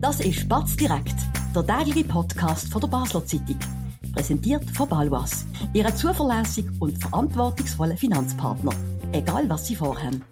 [0.00, 1.14] Das ist Batz direkt,
[1.54, 3.58] der tägliche Podcast von der Basler Zeitung.
[4.14, 8.72] Präsentiert von Balwas, Ihrem zuverlässigen und verantwortungsvollen Finanzpartner.
[9.12, 10.24] Egal was Sie vorhaben.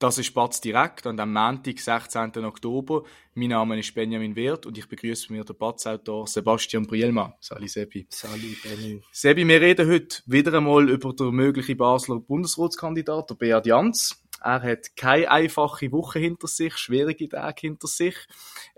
[0.00, 2.44] Das ist Batz direkt und am Montag, 16.
[2.44, 3.04] Oktober.
[3.34, 7.34] Mein Name ist Benjamin Wirth und ich begrüße bei mir den Batz-Autor Sebastian Brielmann.
[7.38, 8.08] Sali Sebi.
[8.08, 9.00] Sali Benny.
[9.12, 14.20] Sebi, wir reden heute wieder einmal über den möglichen Basler Bundesratskandidat, der Beat Jans.
[14.42, 18.16] Er hat keine einfache Woche hinter sich, schwierige Tage hinter sich.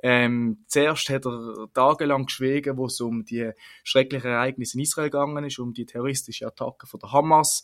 [0.03, 3.53] Ähm, zuerst hat er tagelang geschwiegen, wo es um die
[3.85, 7.63] schrecklichen Ereignisse in Israel gegangen ist, um die terroristische Attacke von der Hamas.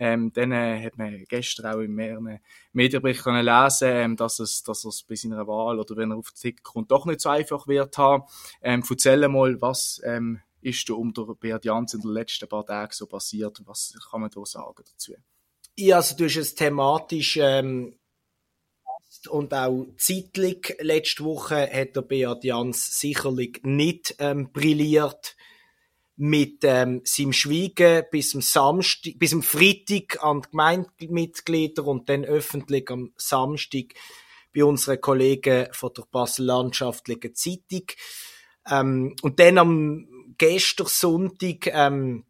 [0.00, 2.40] Ähm, dann äh, hat man gestern auch in mehreren
[2.72, 6.32] Medienberichten können lesen, ähm, dass es, dass es bei seiner Wahl oder wenn er auf
[6.32, 8.24] den Ticket kommt, doch nicht so einfach wird haben.
[8.60, 12.92] Ähm, erzähl mal, was ähm, ist da um Beat Jans in den letzten paar Tagen
[12.92, 13.60] so passiert?
[13.66, 15.14] Was kann man da sagen dazu?
[15.76, 17.98] Ja, also du hast es thematisch ähm,
[19.28, 20.76] und auch zeitlich.
[20.78, 25.36] Letzte Woche hat der Beat Jans sicherlich nicht ähm, brilliert
[26.16, 32.24] mit ähm, seinem Schweigen bis zum Samstag, bis zum Freitag an die Gemeindemitglieder und dann
[32.24, 33.94] öffentlich am Samstag
[34.54, 37.86] bei unseren Kollegen von der Basel Landschaftlichen Zeitung.
[38.70, 42.24] Ähm, und dann am gestern Sonntag ähm,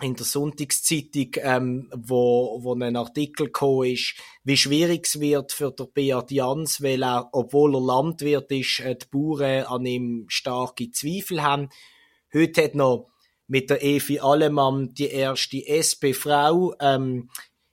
[0.00, 5.72] in der Sonntagszeitung, ähm, wo, wo ein Artikel gekommen ist, wie schwierig es wird für
[5.72, 10.90] der Beat Jans, weil er, obwohl er Landwirt ist, äh, die Bauern an ihm starke
[10.90, 11.68] Zweifel haben.
[12.32, 13.10] Heute hat noch
[13.48, 17.30] mit der Evi Allemann, die erste SP-Frau, ähm,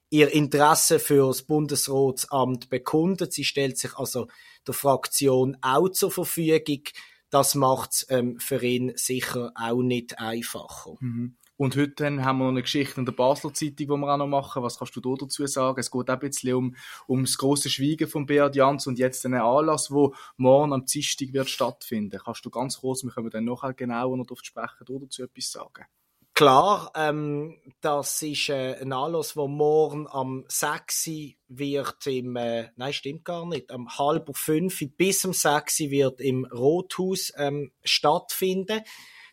[0.09, 3.33] ihr Interesse für das Bundesratsamt bekundet.
[3.33, 4.27] Sie stellt sich also
[4.65, 6.83] der Fraktion auch zur Verfügung.
[7.29, 10.95] Das macht es ähm, für ihn sicher auch nicht einfacher.
[11.01, 11.35] Mhm.
[11.57, 14.27] Und heute haben wir noch eine Geschichte in der Basler Zeitung, die wir auch noch
[14.27, 14.61] machen.
[14.61, 15.79] Was kannst du da dazu sagen?
[15.79, 16.75] Es geht auch ein bisschen um,
[17.07, 21.31] um das große Schweigen von Beat Jans und jetzt einen Anlass, wo morgen am Dienstag
[21.31, 22.19] wird stattfinden.
[22.23, 25.85] Kannst du ganz kurz, wir können dann noch genauer noch darauf sprechen, dazu etwas sagen?
[26.33, 31.11] Klar, ähm, das ist äh, ein Anlass, wo morgen am 6.
[31.47, 35.79] wird im, äh, nein, stimmt gar nicht, am halb fünf bis am 6.
[35.91, 38.81] wird im Rothaus ähm, stattfinden.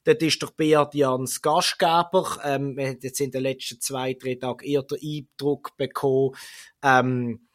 [0.04, 2.40] Dort ist der Beat Jans Gastgeber.
[2.44, 6.34] Ähm, wir haben jetzt in den letzten zwei, drei Tagen eher den Eindruck bekommen,
[6.82, 7.46] ähm,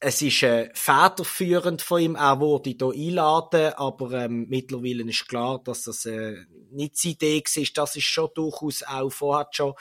[0.00, 5.60] es ist äh, federführend von ihm, er wurde hier einladen, aber ähm, mittlerweile ist klar,
[5.62, 6.36] dass das äh,
[6.70, 7.64] nicht seine Idee war.
[7.74, 9.74] Das ist schon durchaus auch vorher schon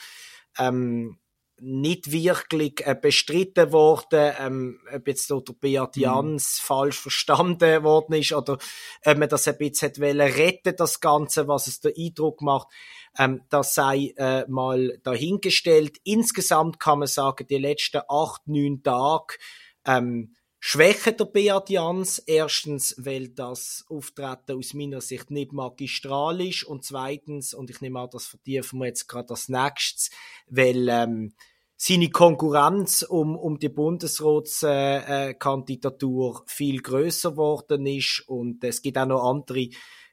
[0.57, 1.19] ähm,
[1.59, 6.01] nicht wirklich äh, bestritten worden, ähm, ob jetzt der Beat mhm.
[6.01, 6.65] Jans mhm.
[6.65, 8.57] falsch verstanden worden ist oder
[9.05, 12.67] ob man das ein bisschen wollen retten, das Ganze, was es den Eindruck macht,
[13.17, 15.97] ähm, das sei äh, mal dahingestellt.
[16.03, 19.35] Insgesamt kann man sagen, die letzten acht, neun Tage
[19.85, 20.35] ähm,
[20.69, 22.19] schwächen der Beat Jans.
[22.19, 28.01] Erstens, weil das Auftreten aus meiner Sicht nicht magistral ist und zweitens, und ich nehme
[28.01, 30.11] an, das vertiefen wir jetzt gerade als nächstes,
[30.47, 31.31] weil ähm,
[31.77, 38.97] seine Konkurrenz um, um die Bundesratskandidatur äh, äh, viel größer geworden ist und es gibt
[38.97, 39.69] auch noch andere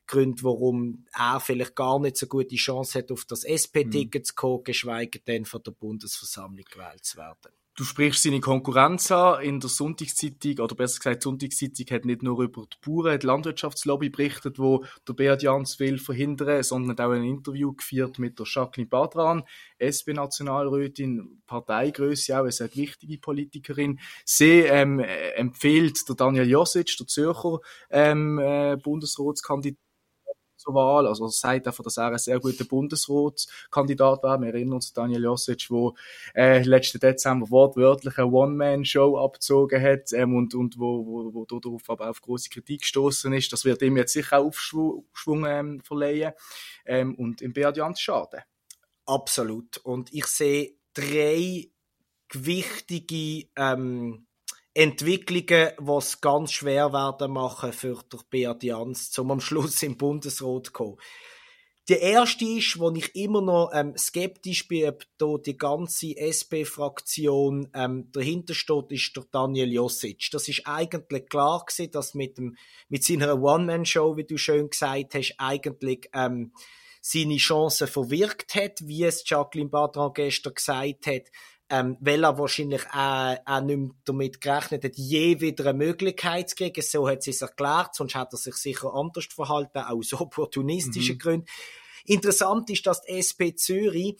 [0.07, 4.25] Gründe, warum er vielleicht gar nicht so gute Chance hat, auf das SP-Ticket mhm.
[4.25, 7.51] zu kommen, geschweige denn von der Bundesversammlung gewählt zu werden.
[7.77, 9.43] Du sprichst seine Konkurrenz an.
[9.43, 13.27] In der Sonntagszeitung, oder besser gesagt, die Sonntagszeitung hat nicht nur über die Bauern, die
[13.27, 18.47] Landwirtschaftslobby berichtet, wo der Beat Jans will verhindern, sondern auch ein Interview geführt mit der
[18.49, 19.43] Jacqueline Badran,
[19.83, 23.99] SP-Nationalrätin, Parteigröße auch, eine sehr wichtige Politikerin.
[24.25, 27.59] Sie ähm, empfiehlt der Daniel Josic, der Zürcher
[27.91, 29.84] ähm, äh, Bundesratskandidat,
[30.65, 31.07] zur Wahl.
[31.07, 34.41] Also er sagt einfach, dass er ein sehr guter Bundesratskandidat war.
[34.41, 35.93] Wir erinnern uns an Daniel Josic, der
[36.35, 41.89] äh, letzten Dezember wortwörtlich eine One-Man-Show abgezogen hat ähm, und, und wo, wo, wo darauf
[41.91, 43.53] aber auf große Kritik gestoßen ist.
[43.53, 46.33] Das wird ihm jetzt sicher auch Aufschwung ähm, verleihen
[46.87, 48.41] ähm, und im Beat Jans schaden.
[49.07, 49.79] Absolut.
[49.79, 51.69] Und ich sehe drei
[52.33, 54.27] wichtige ähm,
[54.75, 60.67] Entwicklungen, was ganz schwer werden machen für der Beat Jans, zum am Schluss im Bundesrat
[60.67, 60.97] zu kommen.
[61.89, 67.69] Die erste ist, wo ich immer noch ähm, skeptisch bin, ob da die ganze SP-Fraktion
[67.75, 70.31] ähm, dahinter steht, ist der Daniel Josic.
[70.33, 72.57] Das ist eigentlich klar gewesen, dass mit dem
[72.89, 76.53] mit seiner One-Man-Show, wie du schön gesagt hast, eigentlich ähm,
[77.03, 81.25] seine Chancen verwirkt hat, wie es Jacqueline Badran gestern gesagt hat
[81.71, 86.51] ähm, weil er wahrscheinlich auch, auch nicht mehr damit gerechnet hat, je wieder eine Möglichkeit
[86.51, 86.83] zu kriegen.
[86.83, 91.17] So hat sie es erklärt, sonst hat er sich sicher anders verhalten, auch aus opportunistischen
[91.17, 91.19] mhm.
[91.19, 91.47] Gründen.
[92.05, 94.17] Interessant ist, dass die SP Zürich,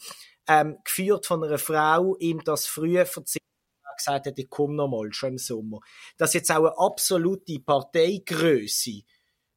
[0.47, 3.45] ähm, geführt von einer Frau, ihm das frühe verzichtet
[3.95, 5.79] gesagt hat, ich komme noch mal, schon im Sommer.
[6.17, 9.01] Dass jetzt auch eine absolute Parteigröße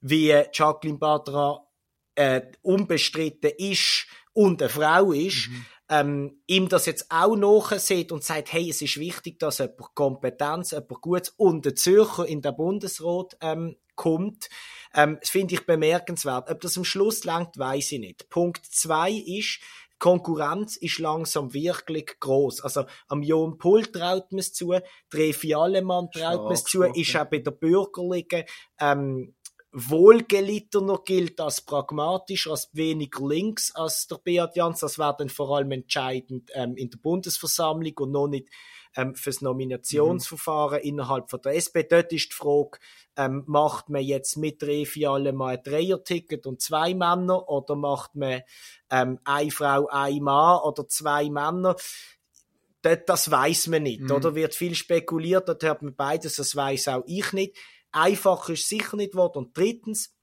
[0.01, 1.67] wie Jacqueline Badra
[2.15, 5.67] äh, unbestritten ist und eine Frau ist, mhm.
[5.89, 10.73] Ähm, ihm das jetzt auch nachsieht und sagt, hey, es ist wichtig, dass jemand Kompetenz,
[10.73, 14.49] jemand Gutes und der Zürcher in der Bundesrat ähm, kommt.
[14.95, 16.51] Ähm, das finde ich bemerkenswert.
[16.51, 18.29] Ob das am Schluss langt, weiß ich nicht.
[18.31, 19.61] Punkt zwei ist,
[19.99, 22.61] Konkurrenz ist langsam wirklich groß.
[22.63, 24.75] Also am Jon Pull traut man es zu,
[25.11, 28.45] Trefi Allemann traut man es zu, ist auch bei der Bürgerlichen
[28.79, 29.35] ähm,
[29.79, 34.81] wohlgelittener gilt als pragmatisch, als weniger links als der Beat Jans.
[34.81, 38.49] Das wäre dann vor allem entscheidend ähm, in der Bundesversammlung und noch nicht
[38.97, 40.89] ähm, fürs Nominationsverfahren mhm.
[40.89, 41.87] innerhalb von der SP.
[41.89, 42.79] Dort ist die Frage,
[43.17, 48.15] ähm, macht man jetzt mit Refi alle mal ein Dreier-Ticket und zwei Männer oder macht
[48.15, 48.43] man
[48.91, 51.77] ähm, eine Frau, ein Mann oder zwei Männer?
[52.83, 54.11] Das, das weiß man nicht, mhm.
[54.13, 54.35] oder?
[54.35, 57.57] Wird viel spekuliert, dort hört man beides, das weiß auch ich nicht.
[57.93, 59.39] Einfach ist sicher nicht geworden.
[59.39, 60.15] Und drittens,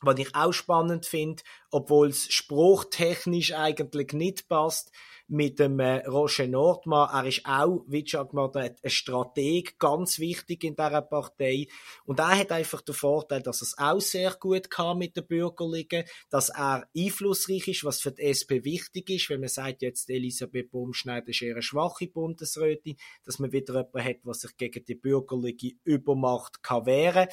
[0.00, 4.92] was ich auch spannend finde, obwohl es spruchtechnisch eigentlich nicht passt,
[5.30, 7.08] mit dem äh, Roger Nordmann.
[7.12, 11.68] Er ist auch, wie gesagt, ein Strateg, ganz wichtig in dieser Partei.
[12.04, 15.26] Und er hat einfach den Vorteil, dass er es auch sehr gut kann mit den
[15.26, 20.10] Bürgerlichen, dass er einflussreich ist, was für die SP wichtig ist, wenn man sagt, jetzt
[20.10, 24.84] Elisabeth Baumschneider ist eher eine schwache Bundesrätin, dass man wieder jemanden hat, was sich gegen
[24.84, 27.28] die bürgerliche Übermacht kann wehren,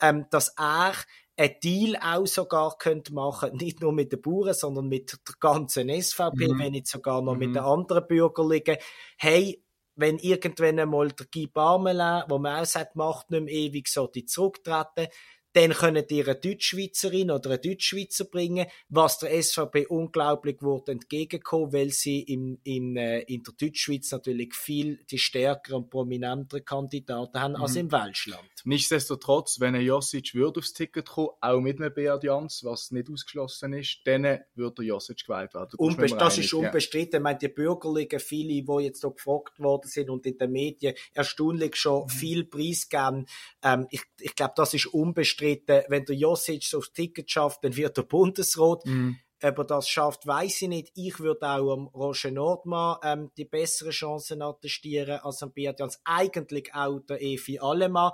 [0.00, 0.92] ähm, dass er
[1.38, 5.88] ein Deal auch sogar könnte machen, nicht nur mit den Bauern, sondern mit der ganzen
[5.88, 6.58] SVP, mhm.
[6.58, 7.38] wenn nicht sogar noch mhm.
[7.38, 8.76] mit den anderen Bürgerlichen.
[9.16, 9.62] Hey,
[9.94, 14.06] wenn irgendwann einmal der Guy Barmelin, wo man auch sagt, macht nicht mehr ewig, so
[14.06, 15.08] die zurücktreten,
[15.52, 21.72] dann können die eine Deutschschweizerin oder einen Deutschschweizer bringen, was der SVP unglaublich wurde entgegenkommen,
[21.72, 27.40] weil sie im, im, äh, in der Deutschschweiz natürlich viel die stärkeren und prominenteren Kandidaten
[27.40, 27.62] haben mhm.
[27.62, 28.48] als im Welschland.
[28.64, 33.10] Nichtsdestotrotz, wenn ein Josic würde aufs Ticket kommen, auch mit einem Beat Jans, was nicht
[33.10, 35.70] ausgeschlossen ist, dann würde der Josic gewählt werden.
[35.78, 37.16] Unbest das ist unbestritten.
[37.16, 40.94] Ich meine, die Bürgerlichen, viele, die jetzt hier gefragt worden sind und in den Medien
[41.14, 42.08] erstaunlich schon mhm.
[42.08, 43.26] viel Preis geben,
[43.62, 47.76] ähm, ich, ich glaube, das ist unbestritten bestritten, wenn der Josic das Ticket schafft, dann
[47.76, 48.84] wird er Bundesrat.
[48.84, 49.12] Mm.
[49.40, 50.90] Ob er das schafft, weiß ich nicht.
[50.96, 56.00] Ich würde auch am Roger Nordmann ähm, die besseren Chancen attestieren als am Beat Jans.
[56.04, 58.10] Eigentlich auch der Efi Allemann.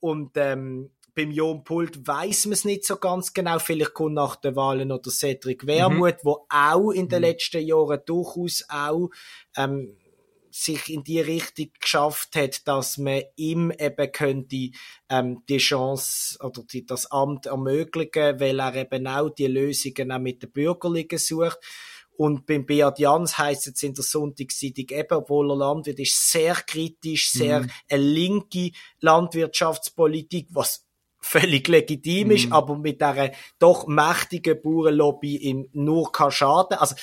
[0.00, 3.58] Und ähm, beim Jon Pult weiß man es nicht so ganz genau.
[3.58, 6.24] Vielleicht kommt nach den Wahlen oder Cedric Wermuth, mhm.
[6.24, 7.24] wo auch in den mhm.
[7.24, 9.08] letzten Jahren durchaus auch
[9.56, 9.96] ähm,
[10.50, 14.70] sich in die Richtung geschafft hat, dass man ihm eben könnte
[15.08, 20.18] ähm, die Chance oder die, das Amt ermöglichen, weil er eben auch die Lösungen auch
[20.18, 21.58] mit den Bürgerlichen sucht.
[22.16, 26.54] Und beim Beat Jans heisst es in der Sonntagszeitung eben, obwohl er Landwirt ist, sehr
[26.54, 27.70] kritisch, sehr mhm.
[27.88, 30.84] eine linke Landwirtschaftspolitik, was
[31.18, 32.34] völlig legitim mhm.
[32.34, 36.76] ist, aber mit dieser doch mächtigen Bauernlobby ihm nur kann schaden.
[36.76, 36.94] Also,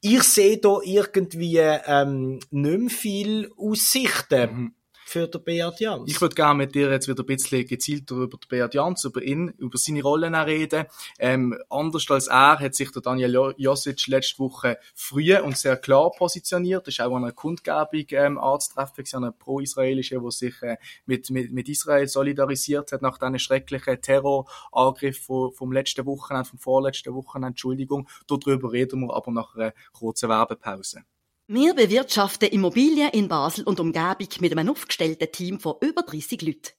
[0.00, 4.50] ich sehe da irgendwie ähm, nicht mehr viel Aussichten.
[4.52, 4.74] Mhm
[5.10, 6.04] für den Beat Jans.
[6.06, 9.20] Ich würde gerne mit dir jetzt wieder ein bisschen gezielter über den Beat Jans, über
[9.20, 10.86] ihn, über seine Rollen reden.
[11.18, 16.12] Ähm, anders als er hat sich der Daniel Josic letzte Woche früh und sehr klar
[16.12, 16.86] positioniert.
[16.86, 20.76] Das ist auch eine Kundgebung ähm, anzutreffen, eine pro-israelische, die sich äh,
[21.06, 26.60] mit, mit, mit Israel solidarisiert hat nach diesen schrecklichen Terrorangriff vom, vom letzten Wochenende, vom
[26.60, 28.08] vorletzten Wochenende, Entschuldigung.
[28.28, 31.02] Darüber reden wir aber nach einer kurzen Werbepause.
[31.52, 36.70] Wir bewirtschaften Immobilien in Basel und Umgebung mit einem aufgestellten Team von über 30 Leuten.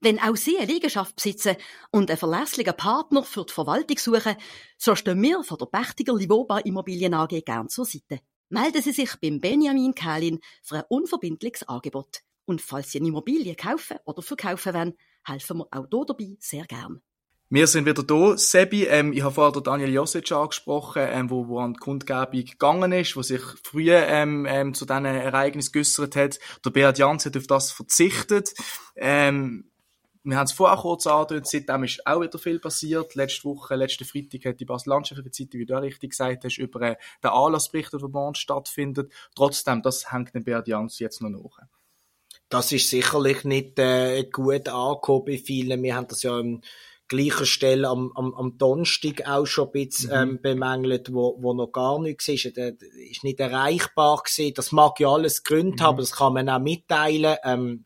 [0.00, 1.56] Wenn auch Sie eine Liegenschaft besitzen
[1.90, 4.36] und einen verlässlichen Partner für die Verwaltung suchen,
[4.78, 8.20] so stehen wir von der Pächtiger Livoba Immobilien AG gern zur Seite.
[8.50, 12.20] Melden Sie sich beim Benjamin Kählin für ein unverbindliches Angebot.
[12.44, 14.94] Und falls Sie eine Immobilie kaufen oder verkaufen wollen,
[15.24, 17.02] helfen wir auch hier dabei sehr gern.
[17.52, 18.36] Wir sind wieder da.
[18.36, 22.92] Sebi, ähm, ich habe vorher Daniel Josic angesprochen, ähm, wo, wo an die Kundgebung gegangen
[22.92, 26.38] ist, wo sich früher ähm, ähm, zu diesen Ereignissen geäussert hat.
[26.64, 28.54] Der Beat Jans hat auf das verzichtet.
[28.94, 29.68] Ähm,
[30.22, 33.16] wir haben es vorher kurz angedeutet, seitdem ist auch wieder viel passiert.
[33.16, 36.96] Letzte Woche, letzten Freitag hat die Basel-Landschaftliche Zeitung, wie du richtig gesagt hast, über äh,
[37.24, 39.12] den Anlassbericht, der morgen stattfindet.
[39.34, 41.66] Trotzdem, das hängt dem Beat Jans jetzt noch nach.
[42.48, 45.82] Das ist sicherlich nicht äh, gut angekommen bei vielen.
[45.82, 46.60] Wir haben das ja im
[47.10, 50.16] gleicher Stelle am, am, am Donnerstag auch schon ein bisschen mhm.
[50.16, 52.56] ähm, bemängelt, wo, wo noch gar nichts ist.
[52.56, 52.74] Der
[53.10, 54.54] ist nicht erreichbar gewesen.
[54.54, 55.86] Das mag ja alles Gründe mhm.
[55.86, 57.36] haben, das kann man auch mitteilen.
[57.44, 57.84] Ähm,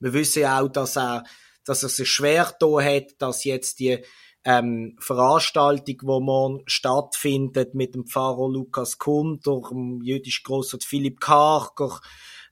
[0.00, 1.24] wir wissen ja auch, dass er,
[1.64, 4.02] dass er sich schwer da hat, dass jetzt die
[4.44, 12.00] ähm, Veranstaltung, wo morgen stattfindet mit dem Pfarrer Lukas Kunder, dem jüdischen Grossrat Philipp Karger,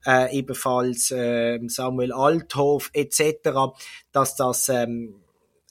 [0.06, 3.72] äh, ebenfalls äh, Samuel Althoff etc.,
[4.12, 5.20] dass das ähm,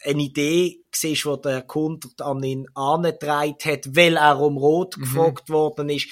[0.03, 5.01] eine Idee war, die der Kunde an ihn angetragen hat, weil er um Rot mhm.
[5.01, 6.10] gefragt worden ist.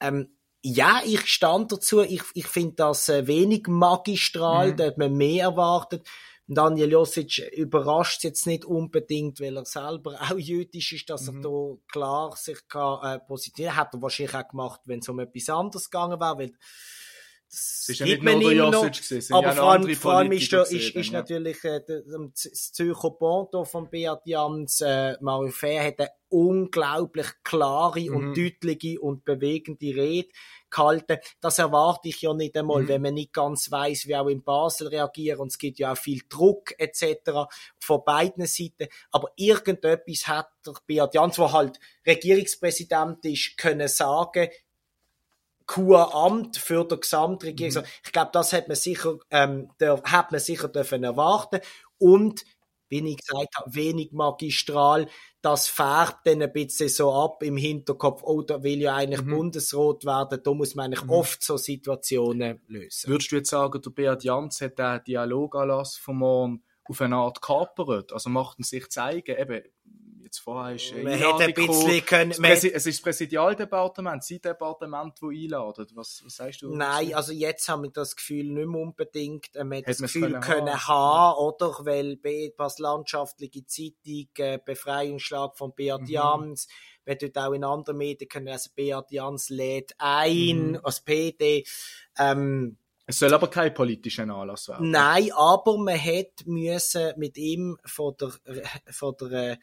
[0.00, 0.28] Ähm,
[0.62, 2.02] ja, ich stand dazu.
[2.02, 4.76] Ich, ich finde das äh, wenig magistral, mhm.
[4.76, 6.06] da hat man mehr erwartet.
[6.52, 11.38] Daniel Josic überrascht jetzt nicht unbedingt, weil er selber auch jüdisch ist, dass mhm.
[11.38, 13.76] er da klar sich kann, äh, positionieren.
[13.76, 16.52] Hat er wahrscheinlich auch gemacht, wenn es um etwas anderes gegangen wäre, weil
[17.50, 20.62] das ist ja nicht nur der Josic gewesen, aber vor allem, vor allem ist, der,
[20.62, 26.10] ist, ist natürlich äh, das Zürcher Ponto von Beat Jans, äh, Mario Fair hat eine
[26.28, 28.16] unglaublich klare mhm.
[28.16, 30.28] und deutliche und bewegende Rede
[30.70, 31.18] gehalten.
[31.40, 32.88] Das erwarte ich ja nicht einmal, mhm.
[32.88, 35.40] wenn man nicht ganz weiß, wie auch in Basel reagieren.
[35.40, 37.50] Und es gibt ja auch viel Druck etc.
[37.80, 38.86] von beiden Seiten.
[39.10, 44.48] Aber irgendetwas hat der Beat Jans, der halt Regierungspräsident ist, können sagen,
[45.70, 47.84] Kuramt für die Gesamtregierung.
[47.84, 47.88] Mhm.
[48.04, 51.60] Ich glaube, das hat man sicher, ähm, der, hat man sicher dürfen erwarten.
[51.96, 52.44] Und,
[52.88, 55.06] wie ich gesagt habe, wenig magistral.
[55.42, 59.30] Das färbt dann ein bisschen so ab im Hinterkopf, oh, da will ja eigentlich mhm.
[59.30, 61.10] Bundesrat werden, da muss man eigentlich mhm.
[61.10, 63.08] oft so Situationen lösen.
[63.08, 67.40] Würdest du jetzt sagen, der Beat Jans hat den Dialoganlass von morgen auf eine Art
[67.40, 68.12] kapert?
[68.12, 69.62] Also macht er sich zeigen, eben,
[70.30, 75.28] jetzt vorher ist man hätte ein bisschen können, es ist das Präsidialdepartement, sein Departement, das
[75.28, 75.90] einladet.
[75.96, 76.74] Was, was sagst du?
[76.74, 79.48] Nein, also jetzt haben wir das Gefühl nicht mehr unbedingt.
[79.56, 81.74] Man hätte das Gefühl können, können haben, oder?
[81.80, 86.06] Weil BEPAS Landschaftliche Zeitung, äh, Befreiungsschlag von Beat mhm.
[86.06, 86.68] Jans,
[87.04, 90.80] man dort auch in anderen Medien können, also Beat Jans lädt ein, mhm.
[90.84, 91.64] als PD,
[92.18, 94.92] ähm, es soll aber kein politischer Anlass werden.
[94.92, 98.30] Nein, aber man hätte müssen mit ihm von der,
[98.88, 99.56] von der äh,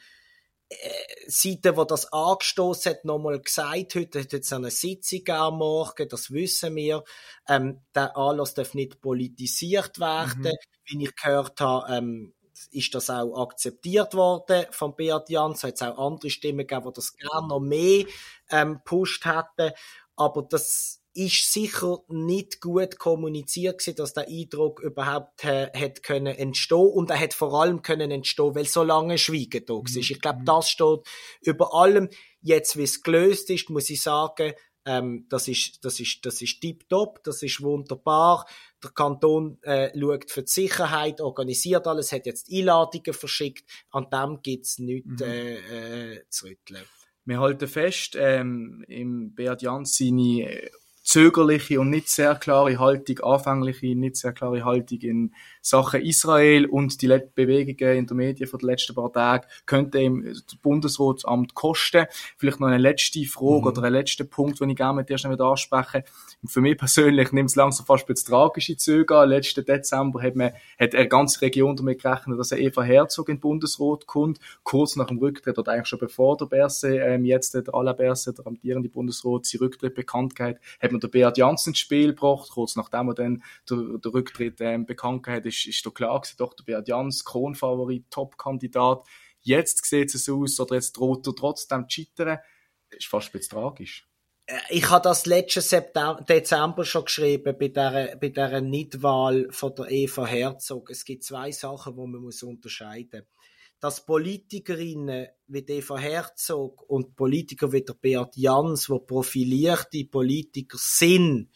[1.27, 6.31] Seite, wo das angestoßen hat, nochmal gesagt, heute hat jetzt eine Sitzung am Morgen, das
[6.31, 7.03] wissen wir.
[7.47, 10.41] Ähm, der Anlass darf nicht politisiert werden.
[10.41, 10.51] Mhm.
[10.85, 12.33] Wie ich gehört habe, ähm,
[12.71, 15.63] ist das auch akzeptiert worden von Beat Jans.
[15.63, 18.05] Es hat auch andere Stimmen gegeben, die das gerne noch mehr
[18.49, 19.73] ähm, pusht hätten.
[20.15, 26.35] Aber das ist sicher nicht gut kommuniziert gewesen, dass der Eindruck überhaupt äh, hat können
[26.35, 29.81] entstehen und er hat vor allem können entstehen, weil so lange Schweigen da war.
[29.81, 29.97] Mhm.
[29.97, 30.99] Ich glaube, das steht
[31.41, 32.09] über allem.
[32.41, 34.53] Jetzt, wie es gelöst ist, muss ich sagen,
[34.85, 38.45] ähm, das ist, das ist, das ist tipptopp, das ist wunderbar.
[38.83, 43.67] Der Kanton äh, schaut für die Sicherheit, organisiert alles, hat jetzt Einladungen verschickt.
[43.89, 45.21] An dem gibt's nichts mhm.
[45.23, 46.83] äh, äh, zu rütteln.
[47.25, 50.69] Wir halten fest, ähm, im Beat Jans seine äh,
[51.07, 55.33] zögerliche und nicht sehr klare Haltung, anfängliche, nicht sehr klare Haltung in
[55.67, 60.23] Sachen Israel und die Bewegungen in den Medien von den letzten paar Tagen könnte ihm
[60.23, 62.05] das Bundesratsamt kosten.
[62.37, 63.67] Vielleicht noch eine letzte Frage mhm.
[63.67, 66.03] oder einen letzten Punkt, den ich gerne mit dir schnell ansprechen
[66.45, 69.29] Für mich persönlich nimmt es langsam fast ein tragische Züge an.
[69.29, 73.41] Letzten Dezember hat, man, hat eine ganze Region damit gerechnet, dass Eva Herzog in den
[73.41, 77.63] Bundesrat kommt, kurz nach dem Rücktritt oder eigentlich schon bevor der Berse, ähm, jetzt der
[77.73, 81.79] Alain Berse, der amtierende Bundesrat, sein Rücktritt bekannt hat, hat man der Beat Janssen ins
[81.79, 86.19] Spiel gebracht, kurz nachdem er dann der Rücktritt ähm, bekannt hat, ist, ist doch klar
[86.21, 89.05] gewesen, doch, der Beat Jans, Kronfavorit, Top-Kandidat.
[89.41, 92.39] Jetzt sieht es aus, oder jetzt droht er trotzdem zu scheitern.
[92.89, 94.07] Das ist fast ein bisschen tragisch.
[94.45, 99.75] Äh, ich habe das letzten September, Dezember schon geschrieben bei der, bei der Nichtwahl von
[99.75, 100.89] der Eva Herzog.
[100.89, 103.47] Es gibt zwei Sachen, die man muss unterscheiden muss.
[103.79, 111.51] Dass Politikerinnen wie Eva Herzog und Politiker wie der Beat Jans, die profilierte Politiker sind,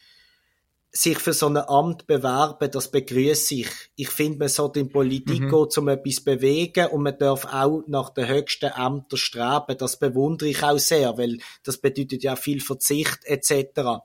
[0.92, 3.70] sich für so ein Amt bewerben, das begrüße ich.
[3.96, 5.50] Ich finde, man sollte in Politik mhm.
[5.50, 9.78] gehen, um etwas zu bewegen und man darf auch nach den höchsten Ämtern streben.
[9.78, 14.04] Das bewundere ich auch sehr, weil das bedeutet ja viel Verzicht etc.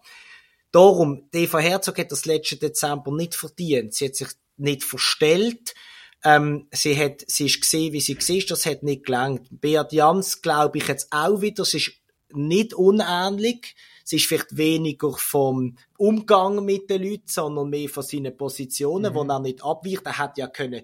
[0.71, 3.95] Darum, Eva Herzog hat das letzte Dezember nicht verdient.
[3.95, 5.75] Sie hat sich nicht verstellt.
[6.23, 9.49] Ähm, sie hat, sie ist gesehen, wie sie war, das hat nicht gelangt.
[9.51, 11.93] Beat Jans, glaube ich jetzt auch wieder, sie ist
[12.33, 13.75] nicht unähnlich
[14.07, 19.17] es ist vielleicht weniger vom Umgang mit den Leuten, sondern mehr von seinen Positionen, mhm.
[19.17, 20.03] wo er nicht abweicht.
[20.05, 20.83] Er hat ja können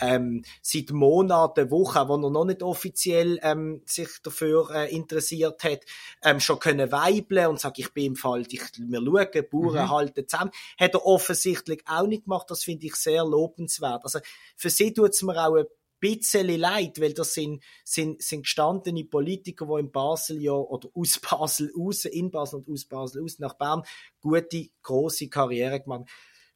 [0.00, 5.80] ähm, seit Monaten, Wochen, wo er noch nicht offiziell ähm, sich dafür äh, interessiert hat,
[6.22, 9.90] ähm, schon können weibeln und sagen, ich bin im Fall, ich, wir schauen, Bauern mhm.
[9.90, 10.50] halten zusammen.
[10.80, 12.50] Hat er offensichtlich auch nicht gemacht.
[12.50, 14.02] Das finde ich sehr lobenswert.
[14.04, 14.20] Also
[14.56, 15.66] für sie tut es mir auch ein
[16.02, 21.18] bisschen leid, weil das sind, sind, sind gestandene Politiker, die in Basel ja, oder aus
[21.20, 23.82] Basel aus, in Basel und aus Basel aus nach Bern,
[24.20, 26.10] gute, große Karriere gemacht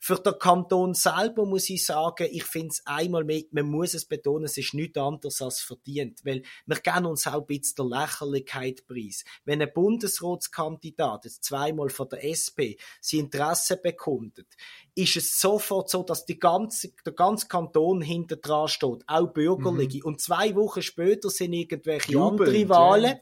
[0.07, 4.05] Für den Kanton selber muss ich sagen, ich finde es einmal mehr, man muss es
[4.05, 7.99] betonen, es ist nichts anderes als verdient, weil wir geben uns auch ein bisschen der
[8.03, 9.25] Lächerlichkeit preis.
[9.45, 14.47] Wenn ein Bundesratskandidat jetzt zweimal von der SP sein Interesse bekundet,
[14.95, 19.99] ist es sofort so, dass die ganze, der ganze Kanton hinter dran steht, auch Bürgerliche.
[19.99, 20.05] Mhm.
[20.05, 23.17] Und zwei Wochen später sind irgendwelche Jubelnd, andere Wahlen.
[23.17, 23.21] Ja.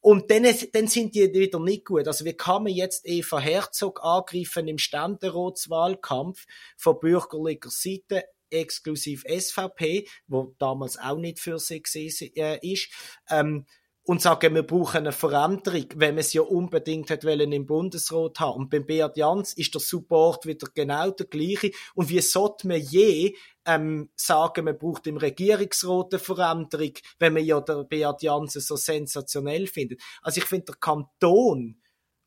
[0.00, 2.06] Und dann, dann sind die wieder nicht gut.
[2.06, 10.08] Also wie kann man jetzt Eva Herzog angreifen im Ständeratswahlkampf von bürgerlicher Seite, exklusiv SVP,
[10.26, 12.88] wo damals auch nicht für sie gewesen, äh, ist,
[13.28, 13.66] ähm,
[14.04, 18.40] und sagen, wir brauchen eine Veränderung, wenn man es ja unbedingt hat wollen im Bundesrat
[18.40, 18.62] haben.
[18.62, 21.70] Und beim Beat Jans ist der Support wieder genau der gleiche.
[21.94, 27.44] Und wie sollte man je ähm, sagen, man braucht im Regierungsrat eine Veränderung, wenn man
[27.44, 30.00] ja der Beat Jans so sensationell findet.
[30.22, 31.80] Also ich finde, der Kanton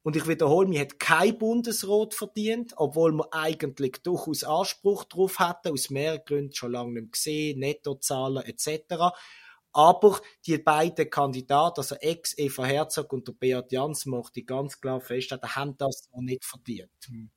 [0.04, 5.72] und ich wiederhole, mir hat kein Bundesrat verdient, obwohl man eigentlich durchaus Anspruch darauf hatte,
[5.72, 9.16] aus mehreren Gründen schon lange nicht gesehen, Nettozahlen etc.
[9.74, 15.02] Aber die beiden Kandidaten, also Ex-Eva Herzog und der Beat Jans, möchte ich ganz klar
[15.02, 16.92] feststellen, haben das noch nicht verdient.
[17.08, 17.32] Hm.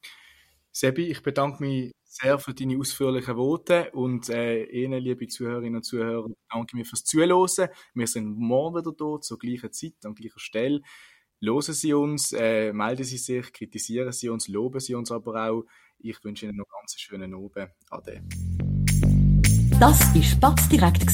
[0.70, 5.84] Sebi, ich bedanke mich sehr für deine ausführlichen Worte und äh, Ihnen, liebe Zuhörerinnen und
[5.84, 7.70] Zuhörer, danke mir fürs Zuhören.
[7.94, 10.82] Wir sind morgen wieder da, zur gleichen Zeit, an gleicher Stelle.
[11.42, 15.64] Hören Sie uns, äh, melden Sie sich, kritisieren Sie uns, loben Sie uns aber auch.
[15.98, 17.70] Ich wünsche Ihnen noch ganz schönen Abend.
[17.90, 18.22] Ade.
[19.78, 21.04] Das war Spatz direkt,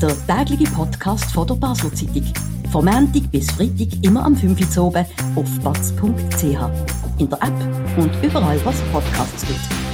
[0.00, 2.32] der tägliche Podcast von der Basel Zeitung.
[2.70, 5.04] Von Montag bis Freitag immer am 5 Uhr oben
[5.34, 6.44] auf batz.ch.
[7.18, 9.93] In der App und überall, was Podcasts gibt.